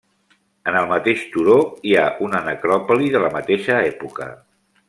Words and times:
En 0.71 0.77
el 0.79 0.87
mateix 0.91 1.25
turó 1.35 1.59
hi 1.89 1.93
ha 1.99 2.07
una 2.29 2.41
necròpoli 2.49 3.15
de 3.17 3.25
la 3.29 3.33
mateixa 3.39 3.81
època. 3.95 4.33